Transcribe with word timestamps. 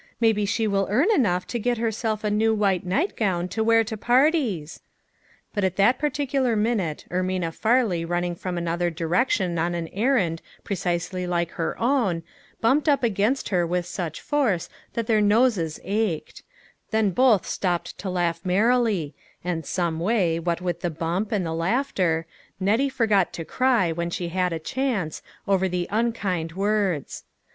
Maybe 0.19 0.47
she 0.47 0.65
will 0.65 0.87
earn 0.89 1.11
enough 1.11 1.45
to 1.45 1.59
get 1.59 1.77
herself 1.77 2.23
a 2.23 2.31
new 2.31 2.55
white 2.55 2.83
nightgown 2.83 3.47
to 3.49 3.63
wear 3.63 3.83
to 3.83 3.95
par 3.95 4.31
ties;" 4.31 4.79
but 5.53 5.63
at 5.63 5.75
that 5.75 5.99
particular 5.99 6.55
minute, 6.55 7.05
Ermina 7.11 7.53
Farley 7.53 8.03
running 8.03 8.33
from 8.33 8.57
another 8.57 8.89
direction 8.89 9.59
on 9.59 9.75
an 9.75 9.89
errand 9.89 10.41
precisely 10.63 11.27
like 11.27 11.51
her 11.51 11.79
own, 11.79 12.23
bumped 12.61 12.89
up 12.89 13.03
against 13.03 13.49
her 13.49 13.63
with 13.67 13.85
such 13.85 14.21
force 14.21 14.69
that 14.93 15.05
their 15.05 15.21
noses 15.21 15.79
ached; 15.83 16.41
then 16.89 17.11
both 17.11 17.45
stopped 17.45 17.95
to 17.99 18.09
laugh 18.09 18.43
merrily, 18.43 19.13
and 19.43 19.67
some 19.67 19.99
way, 19.99 20.39
what 20.39 20.61
with 20.61 20.81
the 20.81 20.89
bump, 20.89 21.31
and 21.31 21.45
the 21.45 21.53
laugh 21.53 21.93
ter, 21.93 22.25
Nettie 22.59 22.89
forgot 22.89 23.31
to 23.33 23.45
cry, 23.45 23.91
when 23.91 24.09
she 24.09 24.29
had 24.29 24.51
a 24.51 24.57
chance, 24.57 25.21
over 25.47 25.69
the 25.69 25.87
unkind 25.91 26.53
words. 26.53 27.23